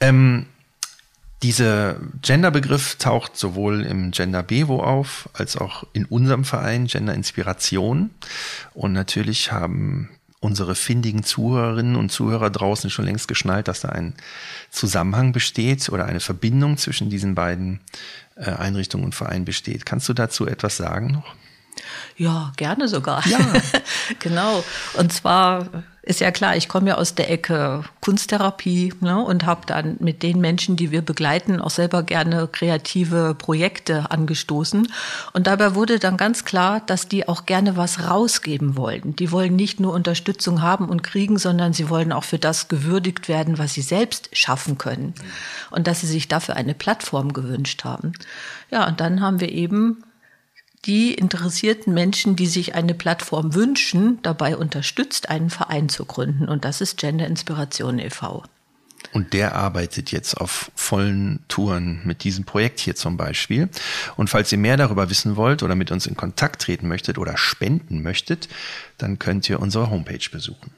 Ähm, 0.00 0.46
dieser 1.42 1.96
Genderbegriff 2.22 2.96
taucht 2.96 3.36
sowohl 3.36 3.84
im 3.84 4.10
Gender 4.10 4.42
Bevo 4.42 4.82
auf, 4.82 5.28
als 5.34 5.56
auch 5.56 5.84
in 5.92 6.06
unserem 6.06 6.44
Verein 6.44 6.86
Gender 6.86 7.14
Inspiration. 7.14 8.10
Und 8.74 8.92
natürlich 8.92 9.52
haben 9.52 10.10
unsere 10.40 10.74
findigen 10.74 11.24
Zuhörerinnen 11.24 11.96
und 11.96 12.10
Zuhörer 12.10 12.50
draußen 12.50 12.90
schon 12.90 13.04
längst 13.04 13.28
geschnallt, 13.28 13.68
dass 13.68 13.80
da 13.80 13.88
ein 13.90 14.14
Zusammenhang 14.70 15.32
besteht 15.32 15.88
oder 15.88 16.06
eine 16.06 16.20
Verbindung 16.20 16.78
zwischen 16.78 17.10
diesen 17.10 17.34
beiden 17.34 17.80
äh, 18.36 18.50
Einrichtungen 18.50 19.04
und 19.04 19.14
Vereinen 19.14 19.44
besteht. 19.44 19.86
Kannst 19.86 20.08
du 20.08 20.12
dazu 20.12 20.46
etwas 20.46 20.76
sagen 20.76 21.08
noch? 21.08 21.34
Ja, 22.16 22.52
gerne 22.56 22.88
sogar. 22.88 23.26
Ja. 23.26 23.38
genau. 24.18 24.64
Und 24.94 25.12
zwar 25.12 25.68
ist 26.06 26.20
ja 26.20 26.30
klar, 26.30 26.56
ich 26.56 26.68
komme 26.68 26.90
ja 26.90 26.94
aus 26.94 27.16
der 27.16 27.30
Ecke 27.30 27.82
Kunsttherapie 28.00 28.94
ne, 29.00 29.22
und 29.22 29.44
habe 29.44 29.62
dann 29.66 29.96
mit 29.98 30.22
den 30.22 30.40
Menschen, 30.40 30.76
die 30.76 30.92
wir 30.92 31.02
begleiten, 31.02 31.60
auch 31.60 31.70
selber 31.70 32.04
gerne 32.04 32.48
kreative 32.50 33.34
Projekte 33.34 34.08
angestoßen. 34.12 34.86
Und 35.32 35.48
dabei 35.48 35.74
wurde 35.74 35.98
dann 35.98 36.16
ganz 36.16 36.44
klar, 36.44 36.80
dass 36.86 37.08
die 37.08 37.26
auch 37.26 37.44
gerne 37.44 37.76
was 37.76 38.08
rausgeben 38.08 38.76
wollen. 38.76 39.16
Die 39.16 39.32
wollen 39.32 39.56
nicht 39.56 39.80
nur 39.80 39.92
Unterstützung 39.92 40.62
haben 40.62 40.88
und 40.88 41.02
kriegen, 41.02 41.38
sondern 41.38 41.72
sie 41.72 41.90
wollen 41.90 42.12
auch 42.12 42.24
für 42.24 42.38
das 42.38 42.68
gewürdigt 42.68 43.28
werden, 43.28 43.58
was 43.58 43.74
sie 43.74 43.82
selbst 43.82 44.28
schaffen 44.32 44.78
können. 44.78 45.12
Und 45.72 45.88
dass 45.88 46.02
sie 46.02 46.06
sich 46.06 46.28
dafür 46.28 46.54
eine 46.54 46.74
Plattform 46.74 47.32
gewünscht 47.32 47.82
haben. 47.82 48.12
Ja, 48.70 48.86
und 48.86 49.00
dann 49.00 49.20
haben 49.20 49.40
wir 49.40 49.50
eben 49.50 50.04
die 50.84 51.14
interessierten 51.14 51.92
Menschen, 51.94 52.36
die 52.36 52.46
sich 52.46 52.74
eine 52.74 52.94
Plattform 52.94 53.54
wünschen, 53.54 54.20
dabei 54.22 54.56
unterstützt, 54.56 55.28
einen 55.28 55.50
Verein 55.50 55.88
zu 55.88 56.04
gründen. 56.04 56.48
Und 56.48 56.64
das 56.64 56.80
ist 56.80 56.98
Gender 56.98 57.26
Inspiration 57.26 57.98
e.V. 57.98 58.44
Und 59.12 59.32
der 59.32 59.54
arbeitet 59.54 60.12
jetzt 60.12 60.36
auf 60.36 60.70
vollen 60.74 61.40
Touren 61.48 62.02
mit 62.04 62.24
diesem 62.24 62.44
Projekt 62.44 62.80
hier 62.80 62.94
zum 62.96 63.16
Beispiel. 63.16 63.68
Und 64.16 64.30
falls 64.30 64.52
ihr 64.52 64.58
mehr 64.58 64.76
darüber 64.76 65.10
wissen 65.10 65.36
wollt 65.36 65.62
oder 65.62 65.74
mit 65.74 65.90
uns 65.90 66.06
in 66.06 66.16
Kontakt 66.16 66.62
treten 66.62 66.88
möchtet 66.88 67.18
oder 67.18 67.36
spenden 67.36 68.02
möchtet, 68.02 68.48
dann 68.98 69.18
könnt 69.18 69.48
ihr 69.48 69.60
unsere 69.60 69.90
Homepage 69.90 70.28
besuchen. 70.30 70.70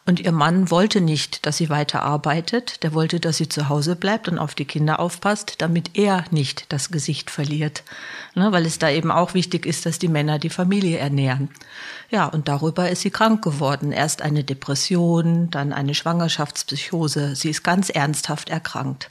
und 0.07 0.19
ihr 0.19 0.31
Mann 0.31 0.69
wollte 0.69 1.01
nicht, 1.01 1.47
dass 1.47 1.57
sie 1.57 1.71
weiter 1.71 2.03
arbeitet. 2.03 2.83
Der 2.83 2.93
wollte, 2.93 3.19
dass 3.19 3.37
sie 3.37 3.49
zu 3.49 3.69
Hause 3.69 3.95
bleibt 3.95 4.27
und 4.27 4.37
auf 4.37 4.53
die 4.53 4.65
Kinder 4.65 4.99
aufpasst, 4.99 5.55
damit 5.59 5.97
er 5.97 6.25
nicht 6.29 6.71
das 6.71 6.91
Gesicht 6.91 7.31
verliert. 7.31 7.83
Ne, 8.35 8.51
weil 8.51 8.67
es 8.67 8.77
da 8.77 8.87
eben 8.91 9.09
auch 9.09 9.33
wichtig 9.33 9.65
ist, 9.65 9.87
dass 9.87 9.97
die 9.97 10.07
Männer 10.07 10.37
die 10.37 10.51
Familie 10.51 10.99
ernähren. 10.99 11.49
Ja, 12.11 12.25
und 12.27 12.47
darüber 12.47 12.87
ist 12.87 13.01
sie 13.01 13.09
krank 13.09 13.43
geworden. 13.43 13.91
Erst 13.91 14.21
eine 14.21 14.43
Depression, 14.43 15.49
dann 15.49 15.73
eine 15.73 15.95
Schwangerschaftspsychose. 15.95 17.35
Sie 17.35 17.49
ist 17.49 17.63
ganz 17.63 17.89
ernsthaft 17.89 18.49
erkrankt. 18.49 19.09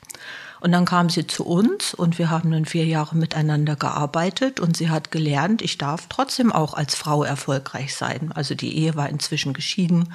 Und 0.60 0.70
dann 0.70 0.84
kam 0.84 1.10
sie 1.10 1.26
zu 1.26 1.44
uns 1.44 1.92
und 1.92 2.18
wir 2.18 2.30
haben 2.30 2.50
nun 2.50 2.66
vier 2.66 2.86
Jahre 2.86 3.16
miteinander 3.16 3.74
gearbeitet 3.74 4.60
und 4.60 4.76
sie 4.76 4.88
hat 4.88 5.10
gelernt, 5.10 5.60
ich 5.60 5.76
darf 5.76 6.06
trotzdem 6.08 6.52
auch 6.52 6.72
als 6.72 6.94
Frau 6.94 7.24
erfolgreich 7.24 7.94
sein. 7.94 8.30
Also 8.32 8.54
die 8.54 8.78
Ehe 8.78 8.94
war 8.94 9.08
inzwischen 9.10 9.52
geschieden 9.52 10.08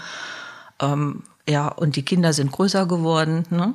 ähm, 0.81 1.24
ja, 1.48 1.67
und 1.67 1.95
die 1.95 2.03
Kinder 2.03 2.33
sind 2.33 2.51
größer 2.51 2.86
geworden. 2.86 3.45
Ne? 3.50 3.74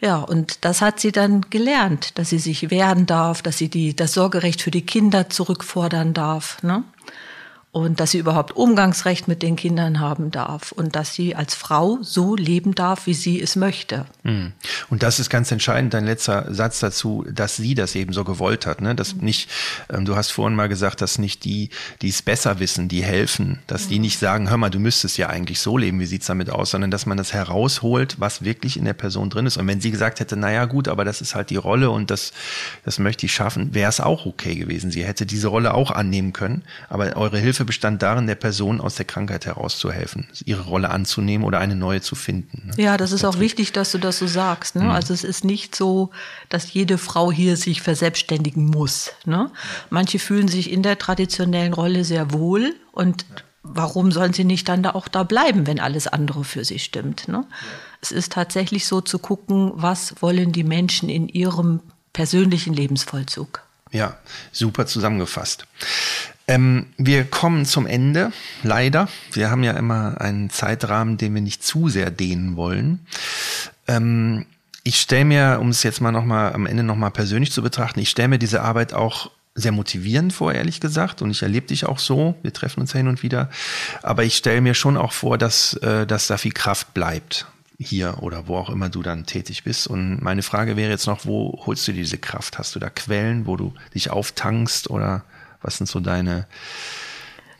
Ja, 0.00 0.18
und 0.18 0.64
das 0.64 0.80
hat 0.80 1.00
sie 1.00 1.10
dann 1.10 1.42
gelernt, 1.50 2.18
dass 2.18 2.30
sie 2.30 2.38
sich 2.38 2.70
wehren 2.70 3.06
darf, 3.06 3.42
dass 3.42 3.58
sie 3.58 3.68
die, 3.68 3.96
das 3.96 4.12
Sorgerecht 4.12 4.62
für 4.62 4.70
die 4.70 4.86
Kinder 4.86 5.28
zurückfordern 5.28 6.14
darf. 6.14 6.62
Ne? 6.62 6.84
Und 7.70 8.00
dass 8.00 8.12
sie 8.12 8.18
überhaupt 8.18 8.56
Umgangsrecht 8.56 9.28
mit 9.28 9.42
den 9.42 9.54
Kindern 9.54 10.00
haben 10.00 10.30
darf 10.30 10.72
und 10.72 10.96
dass 10.96 11.14
sie 11.14 11.34
als 11.36 11.54
Frau 11.54 11.98
so 12.00 12.34
leben 12.34 12.74
darf, 12.74 13.06
wie 13.06 13.12
sie 13.14 13.40
es 13.40 13.56
möchte. 13.56 14.06
Hm. 14.24 14.52
Und 14.88 15.02
das 15.02 15.20
ist 15.20 15.28
ganz 15.28 15.52
entscheidend, 15.52 15.92
dein 15.92 16.06
letzter 16.06 16.52
Satz 16.52 16.80
dazu, 16.80 17.26
dass 17.30 17.56
sie 17.56 17.74
das 17.74 17.94
eben 17.94 18.14
so 18.14 18.24
gewollt 18.24 18.64
hat. 18.66 18.80
Ne? 18.80 18.94
Dass 18.94 19.16
nicht, 19.16 19.50
ähm, 19.90 20.06
du 20.06 20.16
hast 20.16 20.30
vorhin 20.30 20.56
mal 20.56 20.68
gesagt, 20.68 21.02
dass 21.02 21.18
nicht 21.18 21.44
die, 21.44 21.68
die 22.00 22.08
es 22.08 22.22
besser 22.22 22.58
wissen, 22.58 22.88
die 22.88 23.02
helfen, 23.02 23.58
dass 23.66 23.86
die 23.86 23.98
nicht 23.98 24.18
sagen, 24.18 24.48
hör 24.48 24.56
mal, 24.56 24.70
du 24.70 24.78
müsstest 24.78 25.18
ja 25.18 25.28
eigentlich 25.28 25.60
so 25.60 25.76
leben, 25.76 26.00
wie 26.00 26.06
sieht's 26.06 26.26
damit 26.26 26.48
aus, 26.48 26.70
sondern 26.70 26.90
dass 26.90 27.04
man 27.04 27.18
das 27.18 27.34
herausholt, 27.34 28.18
was 28.18 28.42
wirklich 28.42 28.78
in 28.78 28.86
der 28.86 28.94
Person 28.94 29.28
drin 29.28 29.44
ist. 29.44 29.58
Und 29.58 29.66
wenn 29.66 29.82
sie 29.82 29.90
gesagt 29.90 30.20
hätte, 30.20 30.36
naja 30.36 30.64
gut, 30.64 30.88
aber 30.88 31.04
das 31.04 31.20
ist 31.20 31.34
halt 31.34 31.50
die 31.50 31.56
Rolle 31.56 31.90
und 31.90 32.10
das, 32.10 32.32
das 32.86 32.98
möchte 32.98 33.26
ich 33.26 33.34
schaffen, 33.34 33.74
wäre 33.74 33.90
es 33.90 34.00
auch 34.00 34.24
okay 34.24 34.54
gewesen. 34.54 34.90
Sie 34.90 35.04
hätte 35.04 35.26
diese 35.26 35.48
Rolle 35.48 35.74
auch 35.74 35.90
annehmen 35.90 36.32
können, 36.32 36.62
aber 36.88 37.14
eure 37.16 37.38
Hilfe 37.38 37.57
Hilfe 37.58 37.64
bestand 37.64 38.02
darin, 38.02 38.28
der 38.28 38.36
Person 38.36 38.80
aus 38.80 38.94
der 38.94 39.04
Krankheit 39.04 39.44
herauszuhelfen, 39.44 40.28
ihre 40.44 40.62
Rolle 40.62 40.90
anzunehmen 40.90 41.44
oder 41.44 41.58
eine 41.58 41.74
neue 41.74 42.00
zu 42.00 42.14
finden. 42.14 42.68
Ne? 42.68 42.84
Ja, 42.84 42.96
das 42.96 43.10
ist 43.10 43.24
auch 43.24 43.40
wichtig, 43.40 43.72
dass 43.72 43.90
du 43.90 43.98
das 43.98 44.18
so 44.18 44.28
sagst. 44.28 44.76
Ne? 44.76 44.84
Mhm. 44.84 44.90
Also 44.90 45.12
es 45.12 45.24
ist 45.24 45.44
nicht 45.44 45.74
so, 45.74 46.10
dass 46.48 46.72
jede 46.72 46.98
Frau 46.98 47.32
hier 47.32 47.56
sich 47.56 47.82
verselbstständigen 47.82 48.66
muss. 48.66 49.10
Ne? 49.24 49.50
Manche 49.90 50.20
fühlen 50.20 50.46
sich 50.46 50.70
in 50.70 50.84
der 50.84 50.98
traditionellen 50.98 51.72
Rolle 51.72 52.04
sehr 52.04 52.32
wohl 52.32 52.76
und 52.92 53.26
warum 53.64 54.12
sollen 54.12 54.32
sie 54.32 54.44
nicht 54.44 54.68
dann 54.68 54.84
da 54.84 54.90
auch 54.90 55.08
da 55.08 55.24
bleiben, 55.24 55.66
wenn 55.66 55.80
alles 55.80 56.06
andere 56.06 56.44
für 56.44 56.64
sie 56.64 56.78
stimmt? 56.78 57.26
Ne? 57.26 57.44
Es 58.00 58.12
ist 58.12 58.32
tatsächlich 58.32 58.86
so 58.86 59.00
zu 59.00 59.18
gucken, 59.18 59.72
was 59.74 60.22
wollen 60.22 60.52
die 60.52 60.64
Menschen 60.64 61.08
in 61.08 61.28
ihrem 61.28 61.80
persönlichen 62.12 62.72
Lebensvollzug. 62.72 63.62
Ja, 63.90 64.18
super 64.52 64.86
zusammengefasst. 64.86 65.66
Ähm, 66.48 66.86
wir 66.96 67.24
kommen 67.24 67.66
zum 67.66 67.86
Ende, 67.86 68.32
leider. 68.62 69.08
Wir 69.32 69.50
haben 69.50 69.62
ja 69.62 69.72
immer 69.72 70.20
einen 70.20 70.48
Zeitrahmen, 70.48 71.18
den 71.18 71.34
wir 71.34 71.42
nicht 71.42 71.62
zu 71.62 71.88
sehr 71.88 72.10
dehnen 72.10 72.56
wollen. 72.56 73.00
Ähm, 73.86 74.46
ich 74.82 74.98
stelle 74.98 75.26
mir, 75.26 75.58
um 75.60 75.68
es 75.68 75.82
jetzt 75.82 76.00
mal 76.00 76.10
noch 76.10 76.24
mal 76.24 76.54
am 76.54 76.64
Ende 76.64 76.82
noch 76.82 76.96
mal 76.96 77.10
persönlich 77.10 77.52
zu 77.52 77.62
betrachten, 77.62 78.00
ich 78.00 78.08
stelle 78.08 78.28
mir 78.28 78.38
diese 78.38 78.62
Arbeit 78.62 78.94
auch 78.94 79.30
sehr 79.54 79.72
motivierend 79.72 80.32
vor, 80.32 80.54
ehrlich 80.54 80.80
gesagt. 80.80 81.20
Und 81.20 81.30
ich 81.30 81.42
erlebe 81.42 81.66
dich 81.66 81.84
auch 81.84 81.98
so. 81.98 82.34
Wir 82.42 82.52
treffen 82.52 82.80
uns 82.80 82.92
ja 82.92 82.98
hin 82.98 83.08
und 83.08 83.22
wieder. 83.22 83.50
Aber 84.02 84.24
ich 84.24 84.36
stelle 84.36 84.60
mir 84.60 84.74
schon 84.74 84.96
auch 84.96 85.12
vor, 85.12 85.36
dass, 85.36 85.74
äh, 85.74 86.06
dass 86.06 86.28
da 86.28 86.38
viel 86.38 86.52
Kraft 86.52 86.94
bleibt. 86.94 87.46
Hier 87.80 88.22
oder 88.22 88.48
wo 88.48 88.56
auch 88.56 88.70
immer 88.70 88.88
du 88.88 89.02
dann 89.02 89.26
tätig 89.26 89.64
bist. 89.64 89.86
Und 89.86 90.22
meine 90.22 90.42
Frage 90.42 90.76
wäre 90.76 90.90
jetzt 90.90 91.06
noch, 91.06 91.26
wo 91.26 91.62
holst 91.66 91.86
du 91.86 91.92
diese 91.92 92.18
Kraft? 92.18 92.58
Hast 92.58 92.74
du 92.74 92.78
da 92.78 92.88
Quellen, 92.88 93.46
wo 93.46 93.56
du 93.56 93.74
dich 93.94 94.10
auftankst 94.10 94.90
oder 94.90 95.24
was 95.62 95.78
sind 95.78 95.86
so 95.86 96.00
deine 96.00 96.46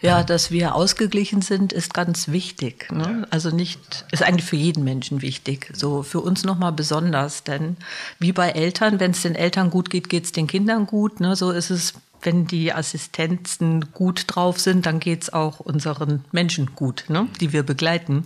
ja, 0.00 0.22
dass 0.22 0.52
wir 0.52 0.76
ausgeglichen 0.76 1.42
sind, 1.42 1.72
ist 1.72 1.92
ganz 1.92 2.28
wichtig. 2.28 2.92
Ne? 2.92 3.26
Also 3.30 3.50
nicht, 3.50 4.04
ist 4.12 4.22
eigentlich 4.22 4.46
für 4.46 4.56
jeden 4.56 4.84
Menschen 4.84 5.22
wichtig. 5.22 5.70
So 5.72 6.04
für 6.04 6.20
uns 6.20 6.44
nochmal 6.44 6.70
besonders, 6.70 7.42
denn 7.42 7.76
wie 8.20 8.32
bei 8.32 8.50
Eltern, 8.50 9.00
wenn 9.00 9.10
es 9.10 9.22
den 9.22 9.34
Eltern 9.34 9.70
gut 9.70 9.90
geht, 9.90 10.08
geht 10.08 10.24
es 10.24 10.32
den 10.32 10.46
Kindern 10.46 10.86
gut. 10.86 11.18
Ne? 11.18 11.34
So 11.34 11.50
ist 11.50 11.70
es, 11.70 11.94
wenn 12.22 12.46
die 12.46 12.72
Assistenzen 12.72 13.92
gut 13.92 14.24
drauf 14.28 14.60
sind, 14.60 14.86
dann 14.86 15.00
geht 15.00 15.24
es 15.24 15.32
auch 15.32 15.58
unseren 15.58 16.24
Menschen 16.30 16.76
gut, 16.76 17.06
ne? 17.08 17.26
die 17.40 17.52
wir 17.52 17.64
begleiten. 17.64 18.22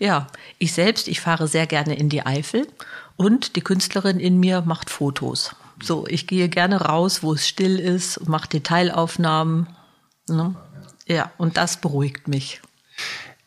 Ja, 0.00 0.26
ich 0.58 0.72
selbst, 0.72 1.06
ich 1.06 1.20
fahre 1.20 1.46
sehr 1.46 1.68
gerne 1.68 1.94
in 1.96 2.08
die 2.08 2.26
Eifel 2.26 2.66
und 3.16 3.54
die 3.54 3.60
Künstlerin 3.60 4.18
in 4.18 4.40
mir 4.40 4.62
macht 4.62 4.90
Fotos. 4.90 5.54
So, 5.82 6.06
ich 6.08 6.26
gehe 6.26 6.48
gerne 6.48 6.80
raus, 6.80 7.22
wo 7.22 7.32
es 7.34 7.46
still 7.46 7.78
ist, 7.78 8.28
mache 8.28 8.48
Detailaufnahmen. 8.48 9.68
Ne? 10.28 10.54
Ja, 11.06 11.30
und 11.38 11.56
das 11.56 11.80
beruhigt 11.80 12.28
mich. 12.28 12.60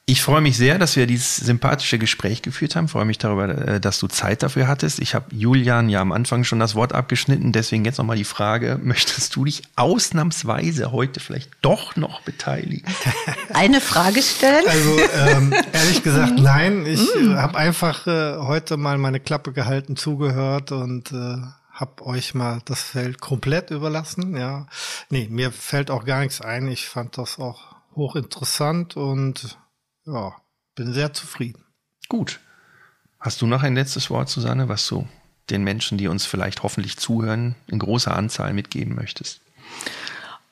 Ich 0.07 0.23
freue 0.23 0.41
mich 0.41 0.57
sehr, 0.57 0.77
dass 0.77 0.97
wir 0.97 1.07
dieses 1.07 1.37
sympathische 1.37 1.97
Gespräch 1.97 2.41
geführt 2.41 2.75
haben. 2.75 2.85
Ich 2.85 2.91
freue 2.91 3.05
mich 3.05 3.17
darüber, 3.17 3.47
äh, 3.47 3.79
dass 3.79 3.97
du 3.99 4.07
Zeit 4.07 4.43
dafür 4.43 4.67
hattest. 4.67 4.99
Ich 4.99 5.15
habe 5.15 5.33
Julian 5.33 5.87
ja 5.87 6.01
am 6.01 6.11
Anfang 6.11 6.43
schon 6.43 6.59
das 6.59 6.75
Wort 6.75 6.91
abgeschnitten. 6.91 7.53
Deswegen 7.53 7.85
jetzt 7.85 7.97
nochmal 7.97 8.17
die 8.17 8.25
Frage, 8.25 8.77
möchtest 8.83 9.35
du 9.35 9.45
dich 9.45 9.61
ausnahmsweise 9.77 10.91
heute 10.91 11.21
vielleicht 11.21 11.51
doch 11.61 11.95
noch 11.95 12.21
beteiligen? 12.23 12.91
Eine 13.53 13.79
Frage 13.79 14.21
stellen? 14.21 14.65
Also 14.67 14.99
ähm, 15.27 15.53
ehrlich 15.71 16.03
gesagt, 16.03 16.39
nein. 16.39 16.85
Ich 16.85 17.15
äh, 17.15 17.35
habe 17.35 17.57
einfach 17.57 18.05
äh, 18.05 18.37
heute 18.39 18.75
mal 18.75 18.97
meine 18.97 19.21
Klappe 19.21 19.53
gehalten, 19.53 19.95
zugehört 19.95 20.73
und 20.73 21.13
äh, 21.13 21.37
habe 21.81 22.05
euch 22.05 22.35
mal 22.35 22.61
das 22.65 22.81
Feld 22.81 23.19
komplett 23.19 23.71
überlassen. 23.71 24.37
Ja, 24.37 24.67
nee, 25.09 25.27
mir 25.29 25.51
fällt 25.51 25.89
auch 25.89 26.05
gar 26.05 26.21
nichts 26.21 26.39
ein. 26.39 26.67
Ich 26.67 26.87
fand 26.87 27.17
das 27.17 27.39
auch 27.39 27.75
hochinteressant 27.95 28.95
und 28.95 29.57
ja, 30.05 30.35
bin 30.75 30.93
sehr 30.93 31.13
zufrieden. 31.13 31.65
Gut. 32.07 32.39
Hast 33.19 33.41
du 33.41 33.47
noch 33.47 33.63
ein 33.63 33.75
letztes 33.75 34.09
Wort, 34.09 34.29
Susanne, 34.29 34.69
was 34.69 34.87
du 34.87 35.07
den 35.49 35.63
Menschen, 35.63 35.97
die 35.97 36.07
uns 36.07 36.25
vielleicht 36.25 36.63
hoffentlich 36.63 36.97
zuhören, 36.97 37.55
in 37.67 37.79
großer 37.79 38.15
Anzahl 38.15 38.53
mitgeben 38.53 38.95
möchtest? 38.95 39.41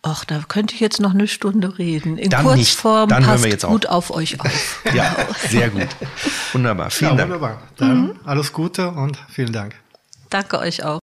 Ach, 0.01 0.25
da 0.25 0.41
könnte 0.47 0.73
ich 0.73 0.79
jetzt 0.79 0.99
noch 0.99 1.13
eine 1.13 1.27
Stunde 1.27 1.77
reden. 1.77 2.17
In 2.17 2.29
dann 2.29 2.45
Kurzform 2.45 3.09
Dann 3.09 3.23
passt 3.23 3.43
wir 3.43 3.51
jetzt 3.51 3.65
gut 3.65 3.85
auf 3.87 4.11
euch 4.11 4.39
auf. 4.39 4.83
ja, 4.93 5.15
sehr 5.49 5.69
gut. 5.69 5.87
Wunderbar. 6.53 6.89
Vielen 6.89 7.11
ja, 7.11 7.17
Dank. 7.17 7.29
Wunderbar. 7.29 7.61
Dann 7.77 8.01
mhm. 8.01 8.19
alles 8.23 8.53
Gute 8.53 8.89
und 8.91 9.17
vielen 9.29 9.51
Dank. 9.51 9.75
Danke 10.29 10.59
euch 10.59 10.83
auch. 10.83 10.97